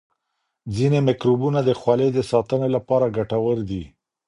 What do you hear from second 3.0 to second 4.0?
ګټور دي.